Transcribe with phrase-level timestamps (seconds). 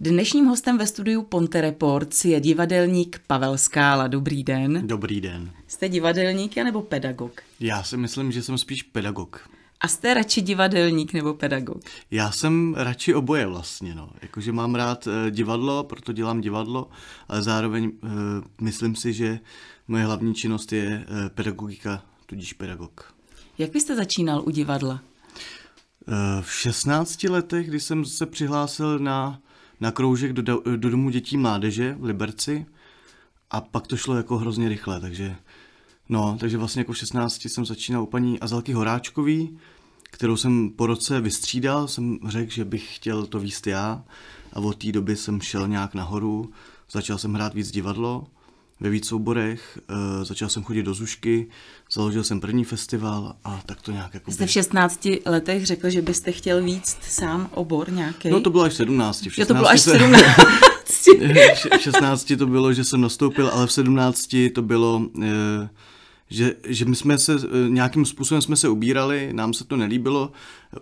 [0.00, 4.06] Dnešním hostem ve studiu Ponte Reports je divadelník Pavel Skála.
[4.08, 4.86] Dobrý den.
[4.86, 5.50] Dobrý den.
[5.66, 7.40] Jste divadelník nebo pedagog?
[7.60, 9.48] Já si myslím, že jsem spíš pedagog.
[9.80, 11.82] A jste radši divadelník nebo pedagog?
[12.10, 14.10] Já jsem radši oboje vlastně, no.
[14.22, 16.90] Jakože mám rád uh, divadlo, proto dělám divadlo,
[17.28, 18.10] ale zároveň uh,
[18.60, 19.40] myslím si, že
[19.88, 23.14] moje hlavní činnost je uh, pedagogika, tudíž pedagog.
[23.58, 25.00] Jak byste začínal u divadla?
[26.40, 29.40] V 16 letech, kdy jsem se přihlásil na,
[29.80, 32.66] na kroužek do, do Domu dětí mládeže v Liberci
[33.50, 35.36] a pak to šlo jako hrozně rychle, takže
[36.08, 39.58] no, takže vlastně jako v 16 jsem začínal u paní Azalky Horáčkový,
[40.02, 44.04] kterou jsem po roce vystřídal, jsem řekl, že bych chtěl to výst já
[44.52, 46.50] a od té doby jsem šel nějak nahoru,
[46.90, 48.26] začal jsem hrát víc divadlo
[48.80, 51.46] ve víc souborech, uh, začal jsem chodit do Zušky,
[51.92, 54.32] založil jsem první festival a tak to nějak jako...
[54.32, 58.30] Jste v 16 letech řekl, že byste chtěl víc sám obor nějaký?
[58.30, 59.20] No to bylo až v 17.
[59.20, 60.24] V 16 jo, to bylo až v 17.
[61.78, 65.02] v 16 to bylo, že jsem nastoupil, ale v 17 to bylo...
[65.14, 65.24] Uh,
[66.30, 70.32] že, že my jsme se eh, nějakým způsobem jsme se ubírali, nám se to nelíbilo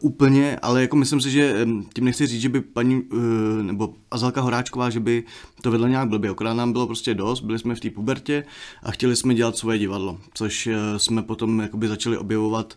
[0.01, 4.41] úplně, ale jako myslím si, že tím nechci říct, že by paní eh, nebo Azalka
[4.41, 5.25] Horáčková, že by
[5.63, 8.45] to vedla nějak blbě, akorát nám bylo prostě dost, byli jsme v té pubertě
[8.83, 12.77] a chtěli jsme dělat svoje divadlo, což eh, jsme potom jakoby začali objevovat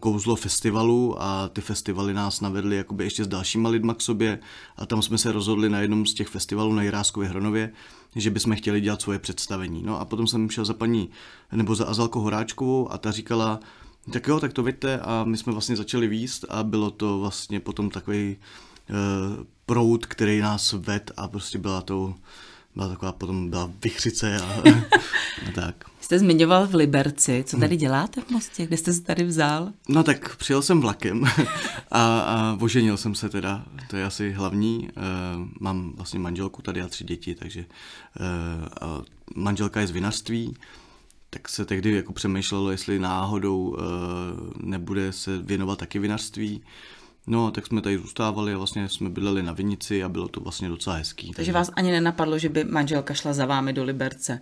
[0.00, 4.38] kouzlo festivalu a ty festivaly nás navedly jakoby ještě s dalšíma lidma k sobě
[4.76, 7.72] a tam jsme se rozhodli na jednom z těch festivalů na Jiráskově Hronově,
[8.16, 9.82] že bychom chtěli dělat svoje představení.
[9.82, 11.10] No a potom jsem šel za paní,
[11.52, 13.60] nebo za Azalko Horáčkovou a ta říkala,
[14.12, 17.60] tak jo, tak to vidíte a my jsme vlastně začali výst a bylo to vlastně
[17.60, 18.36] potom takový
[18.90, 18.96] uh,
[19.66, 22.14] prout, který nás ved a prostě byla to
[22.74, 24.62] byla taková potom byla vychřice a,
[25.48, 25.84] a tak.
[26.10, 29.72] Jste zmiňoval v Liberci, co tady děláte v Mostě, kde jste se tady vzal?
[29.88, 31.24] No tak přijel jsem vlakem
[31.90, 34.88] a, a oženil jsem se teda, to je asi hlavní.
[34.88, 34.92] E,
[35.60, 37.66] mám vlastně manželku tady a tři děti, takže e,
[38.80, 39.02] a
[39.34, 40.56] manželka je z vinařství,
[41.30, 43.82] tak se tehdy jako přemýšlelo, jestli náhodou e,
[44.66, 46.62] nebude se věnovat taky vinařství.
[47.26, 50.68] No, tak jsme tady zůstávali a vlastně jsme bydleli na Vinici a bylo to vlastně
[50.68, 51.32] docela hezký.
[51.36, 54.40] Takže vás ani nenapadlo, že by manželka šla za vámi do Liberce?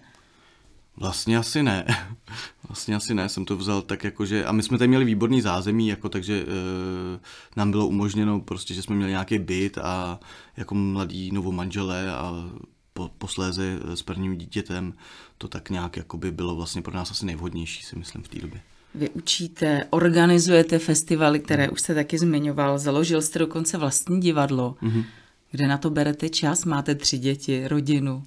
[1.00, 1.84] Vlastně asi ne.
[2.68, 4.44] Vlastně asi ne, jsem to vzal tak jako, že...
[4.44, 7.20] A my jsme tady měli výborný zázemí, jako takže e,
[7.56, 10.20] nám bylo umožněno prostě, že jsme měli nějaký byt a
[10.56, 12.50] jako mladí novomanželé a
[12.92, 14.94] po, posléze s prvním dítětem
[15.38, 18.38] to tak nějak jako by bylo vlastně pro nás asi nejvhodnější, si myslím, v té
[18.38, 18.60] době.
[18.94, 24.76] Vy učíte, organizujete festivaly, které už jste taky zmiňoval, založil jste dokonce vlastní divadlo.
[24.82, 25.04] Mm-hmm.
[25.50, 26.64] Kde na to berete čas?
[26.64, 28.22] Máte tři děti, rodinu.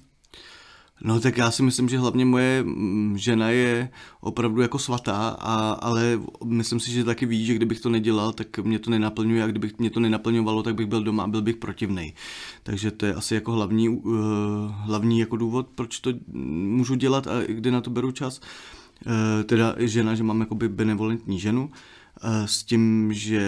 [1.04, 3.88] No tak já si myslím, že hlavně moje mm, žena je
[4.20, 8.58] opravdu jako svatá, a, ale myslím si, že taky ví, že kdybych to nedělal, tak
[8.58, 11.56] mě to nenaplňuje a kdybych mě to nenaplňovalo, tak bych byl doma a byl bych
[11.56, 12.14] protivný.
[12.62, 14.14] Takže to je asi jako hlavní, uh,
[14.70, 18.40] hlavní jako důvod, proč to můžu dělat a kde na to beru čas.
[19.06, 19.12] Uh,
[19.44, 22.01] teda žena, že mám jakoby benevolentní ženu, eh,
[22.46, 23.42] s tím, že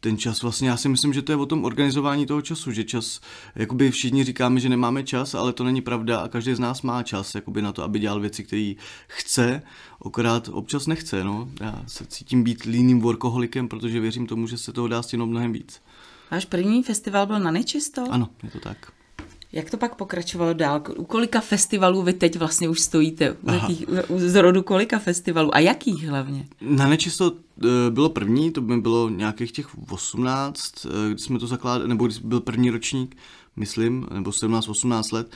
[0.00, 2.84] ten čas vlastně, já si myslím, že to je o tom organizování toho času, že
[2.84, 3.20] čas,
[3.54, 7.02] jakoby všichni říkáme, že nemáme čas, ale to není pravda a každý z nás má
[7.02, 8.72] čas jakoby na to, aby dělal věci, které
[9.06, 9.62] chce,
[9.98, 11.48] okorát občas nechce, no.
[11.60, 15.52] Já se cítím být líným workoholikem, protože věřím tomu, že se toho dá stěnout mnohem
[15.52, 15.82] víc.
[16.30, 18.04] Váš první festival byl na nečisto?
[18.10, 18.95] Ano, je to tak.
[19.56, 20.82] Jak to pak pokračovalo dál?
[20.96, 23.32] U kolika festivalů vy teď vlastně už stojíte?
[23.32, 25.54] U jakých, u, z rodu kolika festivalů?
[25.54, 26.46] A jakých hlavně?
[26.60, 31.46] Na nečisto eh, bylo první, to by bylo nějakých těch 18, eh, kdy jsme to
[31.46, 33.16] zakládali, nebo když byl první ročník,
[33.56, 35.30] myslím, nebo 17-18 let,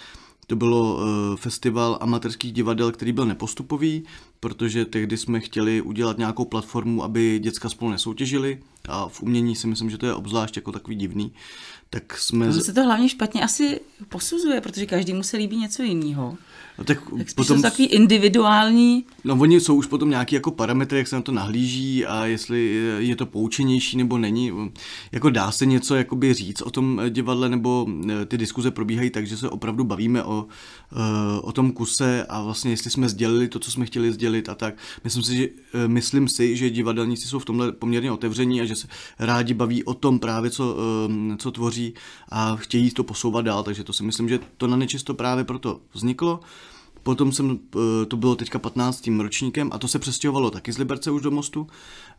[0.47, 4.05] to bylo uh, festival amatérských divadel, který byl nepostupový,
[4.41, 8.59] protože tehdy jsme chtěli udělat nějakou platformu, aby děcka spolu nesoutěžili
[8.89, 11.33] a v umění si myslím, že to je obzvlášť jako takový divný.
[11.91, 12.47] Tak jsme...
[12.47, 16.39] To se to hlavně špatně asi posuzuje, protože každý mu se líbí něco jiného.
[16.79, 19.05] No tak, tak potom jsou takový individuální.
[19.25, 22.75] No oni jsou už potom nějaký jako parametry, jak se na to nahlíží a jestli
[22.99, 24.53] je to poučenější nebo není.
[25.13, 29.27] Jako dá se něco jakoby říct o tom divadle nebo eh, ty diskuze probíhají tak,
[29.27, 30.47] že se opravdu bavíme o,
[30.93, 34.55] eh, o tom kuse a vlastně jestli jsme sdělili to, co jsme chtěli sdělit a
[34.55, 34.75] tak.
[35.05, 38.77] Myslím si, že, eh, myslím si, že divadelníci jsou v tomhle poměrně otevření a že
[38.77, 38.89] se
[39.19, 40.77] rádi baví o tom právě, co,
[41.39, 41.95] co tvoří
[42.29, 45.81] a chtějí to posouvat dál, takže to si myslím, že to na nečisto právě proto
[45.93, 46.41] vzniklo.
[47.03, 49.23] Potom jsem, eh, to bylo teďka 15.
[49.23, 51.67] ročníkem a to se přestěhovalo taky z Liberce už do Mostu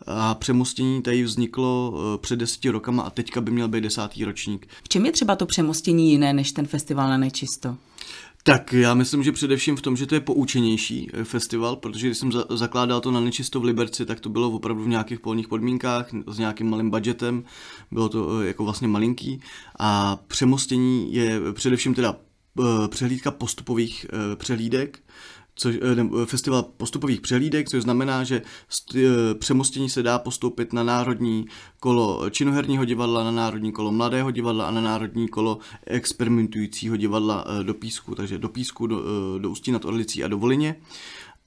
[0.08, 4.68] a přemostění tady vzniklo eh, před deseti rokama a teďka by měl být desátý ročník.
[4.84, 7.78] V čem je třeba to přemostění jiné než ten festival na nečisto?
[8.44, 12.18] Tak já myslím, že především v tom, že to je poučenější eh, festival, protože když
[12.18, 15.48] jsem za- zakládal to na Nečisto v Liberci, tak to bylo opravdu v nějakých polních
[15.48, 17.44] podmínkách, s nějakým malým budgetem,
[17.92, 19.42] bylo to jako vlastně malinký
[19.80, 22.16] a přemostění je především teda
[22.90, 24.06] přehlídka postupových
[24.38, 25.00] přehlídek,
[25.56, 28.42] což, eh, festival postupových přehlídek, což znamená, že
[28.96, 29.00] eh,
[29.34, 31.46] přemostění se dá postoupit na národní
[31.80, 37.64] kolo činoherního divadla, na národní kolo mladého divadla a na národní kolo experimentujícího divadla eh,
[37.64, 39.04] do Písku, takže do Písku, do,
[39.40, 40.76] do Ústí nad Orlicí a do Volině.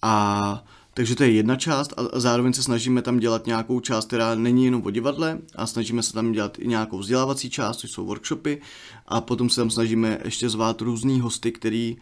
[0.02, 4.34] A takže to je jedna část a zároveň se snažíme tam dělat nějakou část, která
[4.34, 8.06] není jenom o divadle a snažíme se tam dělat i nějakou vzdělávací část, což jsou
[8.06, 8.60] workshopy
[9.06, 11.96] a potom se tam snažíme ještě zvát různý hosty, který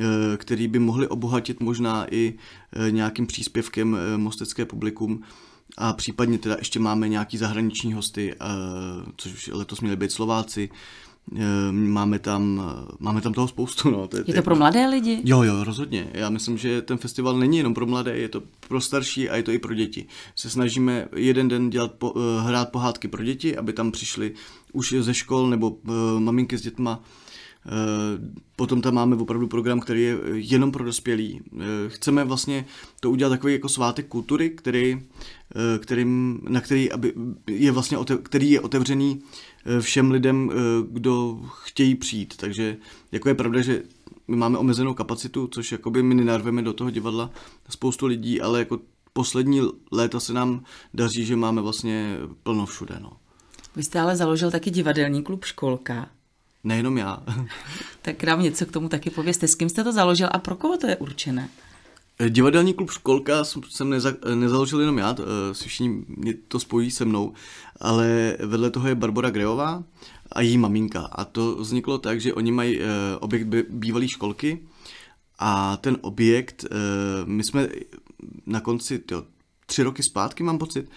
[0.00, 2.34] Eh, který by mohli obohatit možná i
[2.72, 5.22] eh, nějakým příspěvkem eh, mostecké publikum.
[5.78, 8.34] A případně teda ještě máme nějaký zahraniční hosty,
[9.16, 10.70] což letos měli být Slováci,
[11.70, 12.62] Máme tam,
[12.98, 13.90] máme tam toho spoustu.
[13.90, 14.08] No.
[14.08, 15.20] To je, je to pro mladé lidi?
[15.24, 16.10] Jo, jo, rozhodně.
[16.12, 19.42] Já myslím, že ten festival není jenom pro mladé, je to pro starší a je
[19.42, 20.06] to i pro děti.
[20.34, 24.34] Se snažíme jeden den dělat po, hrát pohádky pro děti, aby tam přišli
[24.72, 25.76] už ze škol nebo
[26.18, 27.27] maminky s dětma Eh,
[28.56, 31.40] potom tam máme opravdu program, který je jenom pro dospělí.
[31.56, 32.64] Eh, chceme vlastně
[33.00, 35.02] to udělat takový jako svátek kultury, který,
[35.54, 37.12] eh, kterým, na který, aby
[37.46, 39.22] je vlastně, který je otevřený
[39.80, 40.50] všem lidem,
[40.90, 42.36] kdo chtějí přijít.
[42.36, 42.76] Takže
[43.12, 43.82] jako je pravda, že
[44.28, 47.30] my máme omezenou kapacitu, což jakoby my nenarveme do toho divadla
[47.68, 48.80] spoustu lidí, ale jako
[49.12, 49.60] poslední
[49.92, 52.98] léta se nám daří, že máme vlastně plno všude.
[53.00, 53.12] No.
[53.76, 56.08] Vy jste ale založil taky divadelní klub Školka.
[56.64, 57.22] Nejenom já.
[58.02, 59.48] tak nám něco k tomu taky pověste.
[59.48, 61.48] S kým jste to založil a pro koho to je určené?
[62.28, 66.90] Divadelní klub Školka jsem neza, nezaložil jenom já, to, eh, si všichni mě to spojí
[66.90, 67.32] se mnou,
[67.80, 69.84] ale vedle toho je Barbara Greová
[70.32, 71.00] a její maminka.
[71.00, 72.86] A to vzniklo tak, že oni mají eh,
[73.20, 74.62] objekt bývalé školky
[75.38, 76.74] a ten objekt, eh,
[77.24, 77.68] my jsme
[78.46, 79.24] na konci, tyjo,
[79.66, 80.90] tři roky zpátky mám pocit,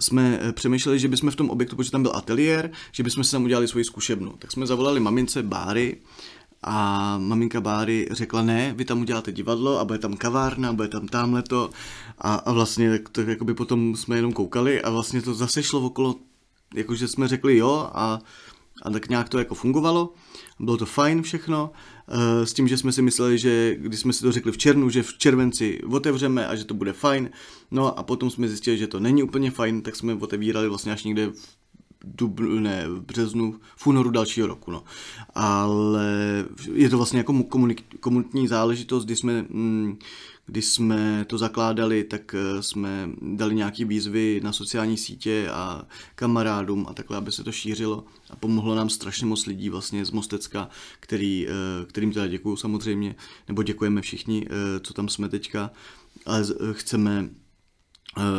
[0.00, 3.32] jsme eh, přemýšleli, že bychom v tom objektu, protože tam byl ateliér, že bychom si
[3.32, 4.34] tam udělali svoji zkušebnu.
[4.38, 5.96] Tak jsme zavolali mamince Báry
[6.62, 11.08] a maminka Báry řekla, ne, vy tam uděláte divadlo a bude tam kavárna, bude tam
[11.08, 11.70] tamhle to
[12.18, 15.80] a, a vlastně tak, tak jakoby potom jsme jenom koukali a vlastně to zase šlo
[15.80, 16.16] okolo,
[16.74, 18.18] jakože jsme řekli jo a,
[18.82, 20.12] a tak nějak to jako fungovalo.
[20.60, 21.70] Bylo to fajn všechno,
[22.08, 24.90] eh, s tím, že jsme si mysleli, že když jsme si to řekli v červnu,
[24.90, 27.30] že v červenci otevřeme a že to bude fajn,
[27.70, 31.04] no a potom jsme zjistili, že to není úplně fajn, tak jsme otevírali vlastně až
[31.04, 31.61] někde v
[32.04, 34.84] dubnu, ne, v březnu, v únoru dalšího roku, no.
[35.34, 37.44] Ale je to vlastně jako
[38.00, 39.98] komunitní záležitost, kdy jsme mm,
[40.46, 46.86] když jsme to zakládali, tak eh, jsme dali nějaké výzvy na sociální sítě a kamarádům
[46.88, 50.68] a takhle, aby se to šířilo a pomohlo nám strašně moc lidí vlastně z Mostecka,
[51.00, 53.14] který, eh, kterým teda děkuju samozřejmě,
[53.48, 55.70] nebo děkujeme všichni, eh, co tam jsme teďka,
[56.26, 57.28] ale chceme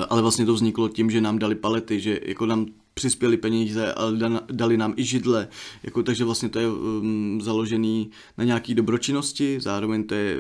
[0.10, 4.18] ale vlastně to vzniklo tím, že nám dali palety, že jako nám přispěli peníze, ale
[4.52, 5.48] dali nám i židle,
[5.84, 10.38] jako, takže vlastně to je um, založený na nějaký dobročinnosti, zároveň to je...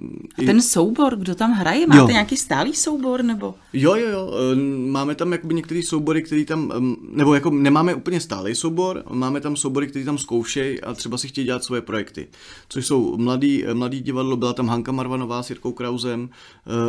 [0.00, 2.08] Uh, A ten soubor, kdo tam hraje, máte jo.
[2.08, 3.54] nějaký stálý soubor, nebo?
[3.72, 7.94] Jo, jo, jo, um, máme tam jakoby některé soubory, který tam, um, nebo jako nemáme
[7.94, 11.82] úplně stálý soubor, máme tam soubory, který tam zkoušejí a třeba si chtějí dělat svoje
[11.82, 12.28] projekty,
[12.68, 16.28] což jsou mladý, mladý divadlo, byla tam Hanka Marvanová s Jirkou Krauzem uh,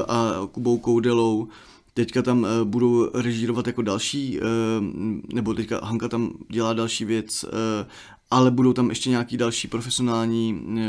[0.07, 1.47] a Kubou Koudelou,
[1.97, 4.45] Teďka tam uh, budou režírovat jako další, uh,
[5.33, 7.49] nebo teďka Hanka tam dělá další věc, uh,
[8.31, 10.79] ale budou tam ještě nějaký další profesionální uh,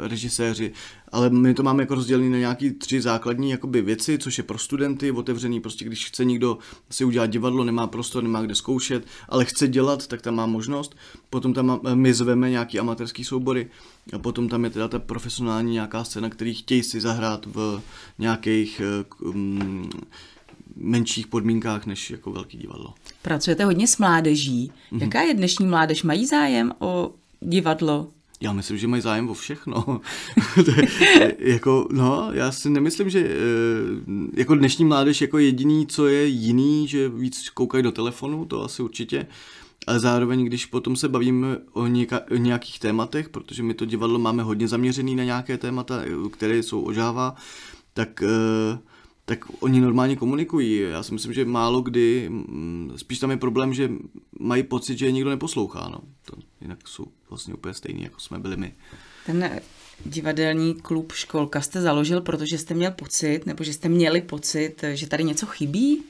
[0.00, 0.72] režiséři.
[1.12, 4.58] Ale my to máme jako rozdělené na nějaký tři základní jakoby věci, což je pro
[4.58, 6.58] studenty otevřený, prostě když chce někdo
[6.90, 10.96] si udělat divadlo, nemá prostor, nemá kde zkoušet, ale chce dělat, tak tam má možnost.
[11.30, 13.70] Potom tam my zveme nějaký amatérský soubory
[14.12, 17.80] a potom tam je teda ta profesionální nějaká scéna, který chtějí si zahrát v
[18.18, 18.82] nějakých
[19.20, 19.90] um,
[20.76, 22.94] menších podmínkách než jako velký divadlo.
[23.22, 24.72] Pracujete hodně s mládeží.
[24.92, 25.02] Mm-hmm.
[25.02, 26.02] Jaká je dnešní mládež?
[26.02, 28.08] Mají zájem o divadlo?
[28.40, 30.00] Já myslím, že mají zájem o všechno.
[31.38, 33.32] jako, no, já si nemyslím, že eh,
[34.34, 38.82] jako dnešní mládež jako jediný, co je jiný, že víc koukají do telefonu, to asi
[38.82, 39.26] určitě.
[39.86, 44.18] Ale zároveň, když potom se bavíme o, něka, o nějakých tématech, protože my to divadlo
[44.18, 46.02] máme hodně zaměřený na nějaké témata,
[46.32, 47.34] které jsou ožává,
[47.94, 48.78] tak uh,
[49.28, 50.80] tak oni normálně komunikují.
[50.80, 53.90] Já si myslím, že málo kdy, mm, spíš tam je problém, že
[54.40, 55.88] mají pocit, že je nikdo neposlouchá.
[55.92, 56.00] No.
[56.24, 58.74] To jinak jsou vlastně úplně stejný, jako jsme byli my.
[59.26, 59.60] Ten
[60.04, 65.06] divadelní klub Školka jste založil, protože jste měl pocit, nebo že jste měli pocit, že
[65.06, 66.02] tady něco chybí?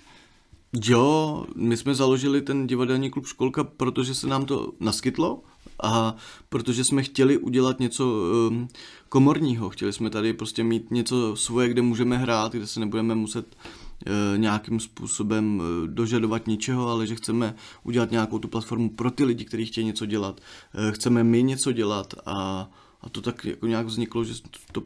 [0.85, 5.43] Jo, my jsme založili ten divadelní klub Školka, protože se nám to naskytlo
[5.83, 6.17] a
[6.49, 8.69] protože jsme chtěli udělat něco um,
[9.09, 13.57] komorního, chtěli jsme tady prostě mít něco svoje, kde můžeme hrát, kde se nebudeme muset
[13.57, 17.55] uh, nějakým způsobem uh, dožadovat ničeho, ale že chceme
[17.85, 20.41] udělat nějakou tu platformu pro ty lidi, kteří chtějí něco dělat.
[20.75, 24.35] Uh, chceme my něco dělat a, a to tak jako nějak vzniklo, že
[24.73, 24.83] to,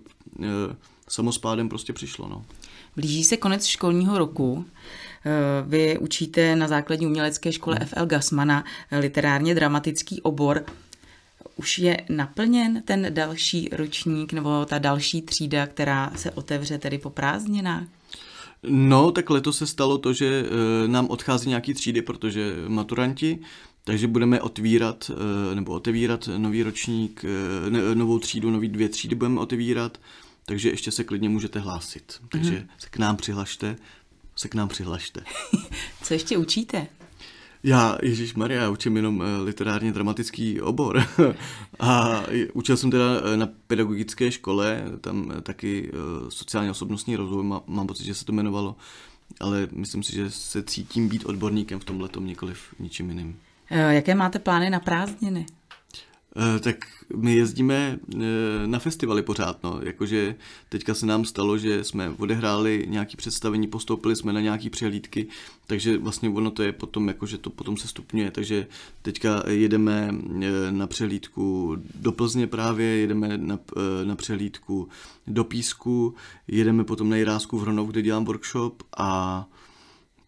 [1.11, 2.29] samospádem prostě přišlo.
[2.29, 2.45] No.
[2.97, 4.65] Blíží se konec školního roku.
[5.67, 7.89] Vy učíte na základní umělecké škole hmm.
[7.89, 8.65] FL Gasmana
[9.01, 10.65] literárně dramatický obor.
[11.57, 17.11] Už je naplněn ten další ročník nebo ta další třída, která se otevře tedy po
[17.11, 17.83] prázdninách?
[18.63, 23.39] No, tak letos se stalo to, že e, nám odchází nějaký třídy, protože maturanti,
[23.85, 25.11] takže budeme otvírat,
[25.55, 27.25] nebo otevírat nový ročník,
[27.95, 29.99] novou třídu, nový dvě třídy budeme otevírat,
[30.51, 32.21] takže ještě se klidně můžete hlásit.
[32.29, 32.67] Takže mm-hmm.
[32.79, 33.77] se k nám přihlašte,
[34.37, 35.25] se k nám přihlašte.
[36.03, 36.87] Co ještě učíte?
[37.63, 41.03] Já, Ježíš Maria, učím jenom eh, literárně dramatický obor.
[41.81, 45.93] a učil jsem teda eh, na pedagogické škole, tam eh, taky
[46.29, 48.77] sociálně osobnostní rozvoj, mám pocit, že se to jmenovalo,
[49.41, 53.39] ale myslím si, že se cítím být odborníkem v tomhle, nikoliv ničím jiným.
[53.71, 55.47] Jaké máte plány na prázdniny?
[56.37, 56.77] Eh, tak
[57.17, 58.19] my jezdíme eh,
[58.67, 59.81] na festivaly pořád, no.
[59.83, 60.35] Jakože
[60.69, 65.27] teďka se nám stalo, že jsme odehráli nějaké představení, postoupili jsme na nějaké přehlídky,
[65.67, 68.67] takže vlastně ono to je potom, jakože to potom se stupňuje, takže
[69.03, 73.59] teďka jedeme eh, na přehlídku do Plzně právě, jedeme na,
[74.05, 74.89] na přehlídku
[75.27, 76.15] do Písku,
[76.49, 79.47] jedeme potom na Jirásku v Hronov, kde dělám workshop a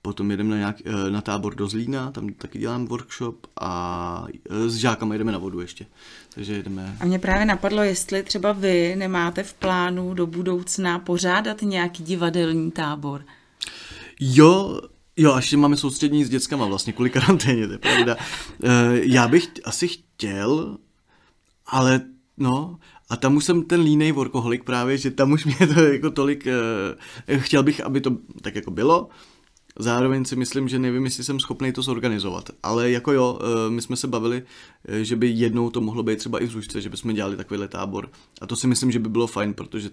[0.04, 4.68] Potom jedeme na, nějak, eh, na tábor do Zlína, tam taky dělám workshop a eh,
[4.68, 5.86] s žákama jedeme na vodu ještě.
[6.34, 6.96] Takže jedeme...
[7.00, 12.70] A mě právě napadlo, jestli třeba vy nemáte v plánu do budoucna pořádat nějaký divadelní
[12.70, 13.24] tábor.
[14.20, 14.80] Jo,
[15.16, 18.16] Jo, až máme soustřední s dětskama vlastně kvůli karanténě, to je pravda.
[18.64, 18.68] Eh,
[19.02, 20.78] já bych asi chtěl,
[21.66, 22.00] ale
[22.36, 22.78] no,
[23.10, 26.46] a tam už jsem ten línej workoholik právě, že tam už mě to jako tolik,
[27.36, 29.08] chtěl bych, aby to tak jako bylo,
[29.78, 32.50] Zároveň si myslím, že nevím, jestli jsem schopný to zorganizovat.
[32.62, 34.42] Ale jako jo, eh, my jsme se bavili,
[34.84, 37.68] eh, že by jednou to mohlo být třeba i v Zůžce, že bychom dělali takovýhle
[37.68, 38.10] tábor.
[38.40, 39.90] A to si myslím, že by bylo fajn, protože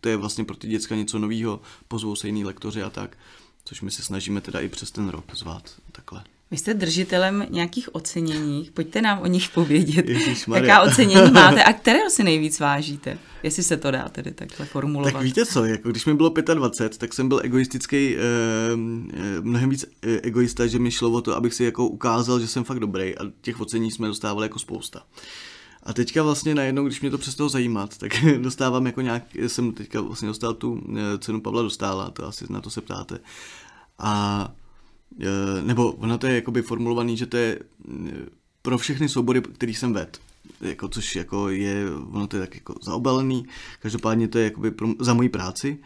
[0.00, 3.18] to je vlastně pro ty děcka něco nového, pozvou se jiný lektoři a tak,
[3.64, 6.24] což my se snažíme teda i přes ten rok zvát takhle.
[6.52, 10.06] Vy jste držitelem nějakých ocenění, pojďte nám o nich povědět.
[10.54, 13.18] Jaká ocenění máte a které si nejvíc vážíte?
[13.42, 15.12] Jestli se to dá tedy takhle formulovat.
[15.12, 18.20] Tak víte co, jako když mi bylo 25, tak jsem byl egoistický, eh,
[19.14, 22.46] eh, mnohem víc eh, egoista, že mi šlo o to, abych si jako ukázal, že
[22.46, 25.02] jsem fakt dobrý a těch ocení jsme dostávali jako spousta.
[25.82, 30.00] A teďka vlastně najednou, když mě to přestalo zajímat, tak dostávám jako nějak, jsem teďka
[30.00, 33.18] vlastně dostal tu eh, cenu Pavla Dostála, to asi na to se ptáte.
[33.98, 34.52] A
[35.62, 38.12] nebo ono to je jakoby formulovaný, že to je eh,
[38.62, 40.20] pro všechny soubory, který jsem ved.
[40.60, 43.46] Jako, což jako je, ono to je tak jako zaobalený,
[43.80, 45.78] každopádně to je jakoby pro, za moji práci.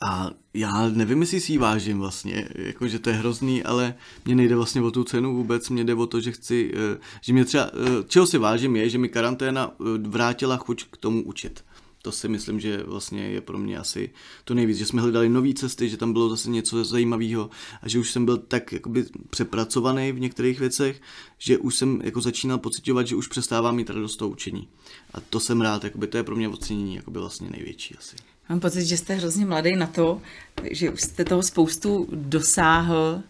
[0.00, 4.34] A já nevím, jestli si ji vážím vlastně, jako, že to je hrozný, ale mě
[4.34, 7.44] nejde vlastně o tu cenu vůbec, mě jde o to, že chci, eh, že mě
[7.44, 7.70] třeba,
[8.08, 9.70] čeho si vážím je, že mi karanténa
[10.02, 11.64] vrátila chuť k tomu učit
[12.08, 14.10] to si myslím, že vlastně je pro mě asi
[14.44, 17.50] to nejvíc, že jsme hledali nové cesty, že tam bylo zase něco zajímavého
[17.82, 21.00] a že už jsem byl tak jakoby přepracovaný v některých věcech,
[21.38, 24.68] že už jsem jako začínal pocitovat, že už přestávám mít radost toho učení.
[25.14, 28.16] A to jsem rád, jakoby to je pro mě ocenění jakoby vlastně největší asi.
[28.48, 30.20] Mám pocit, že jste hrozně mladý na to,
[30.70, 33.22] že už jste toho spoustu dosáhl,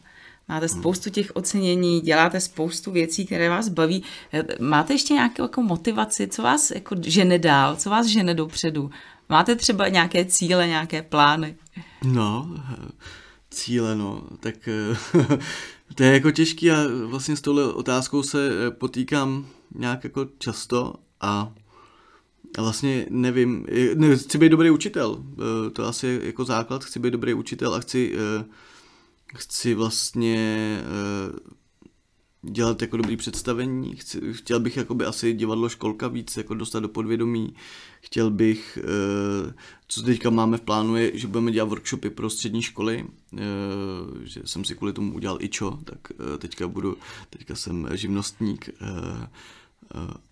[0.49, 4.02] Máte spoustu těch ocenění, děláte spoustu věcí, které vás baví.
[4.61, 8.90] Máte ještě nějakou jako motivaci, co vás jako žene dál, co vás žene dopředu?
[9.28, 11.57] Máte třeba nějaké cíle, nějaké plány?
[12.05, 12.57] No,
[13.50, 14.55] cíle, no, tak
[15.95, 16.76] to je jako těžký a
[17.07, 21.52] vlastně s touhle otázkou se potýkám nějak jako často a
[22.59, 25.25] vlastně nevím, ne, chci být dobrý učitel,
[25.73, 28.14] to asi je jako základ, chci být dobrý učitel a chci
[29.35, 30.78] chci vlastně
[31.32, 31.38] uh,
[32.52, 36.88] dělat jako dobrý představení, chci, chtěl bych jakoby asi divadlo školka víc jako dostat do
[36.88, 37.54] podvědomí,
[38.00, 39.52] chtěl bych, uh,
[39.88, 43.38] co teďka máme v plánu je, že budeme dělat workshopy pro střední školy, uh,
[44.23, 46.97] že jsem si kvůli tomu udělal ičo, tak uh, teďka budu,
[47.30, 49.26] teďka jsem živnostník, uh,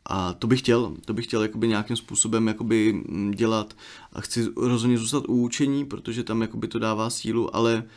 [0.05, 3.76] a to bych chtěl, to bych chtěl jakoby nějakým způsobem jakoby mm, dělat.
[4.12, 7.91] A chci rozhodně zůstat u učení, protože tam jakoby to dává sílu, ale uh,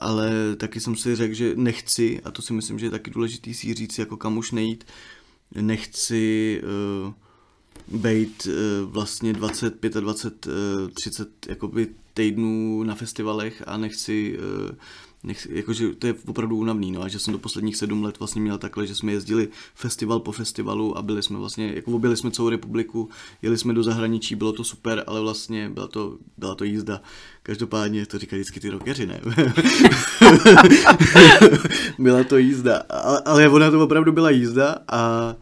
[0.00, 3.54] ale taky jsem si řekl, že nechci, a to si myslím, že je taky důležitý
[3.54, 4.84] si říct, jako kam už nejít,
[5.60, 6.62] nechci
[7.06, 7.12] uh,
[8.00, 8.48] být
[8.84, 10.46] vlastně 25 a 20,
[10.94, 14.38] 30 jakoby týdnů na festivalech a nechci
[15.26, 18.40] nech, jakože to je opravdu únavný, no a že jsem do posledních sedm let vlastně
[18.40, 22.30] měl takhle, že jsme jezdili festival po festivalu a byli jsme vlastně, jako objeli jsme
[22.30, 23.08] celou republiku,
[23.42, 27.00] jeli jsme do zahraničí, bylo to super, ale vlastně byla to, byla to jízda.
[27.42, 29.20] Každopádně to říkají vždycky ty rockeři, ne?
[31.98, 35.34] byla to jízda, ale, ale ona to opravdu byla jízda a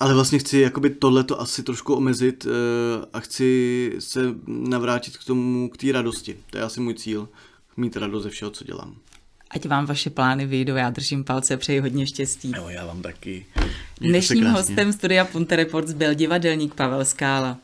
[0.00, 2.50] ale vlastně chci jakoby tohleto asi trošku omezit uh,
[3.12, 6.36] a chci se navrátit k tomu, k té radosti.
[6.50, 7.28] To je asi můj cíl
[7.76, 8.96] mít radost ze všeho, co dělám.
[9.50, 12.52] Ať vám vaše plány vyjdou, já držím palce, přeji hodně štěstí.
[12.56, 13.46] Jo, já vám taky.
[14.00, 17.58] Dnešním hostem studia Punte Reports byl divadelník Pavel Skála.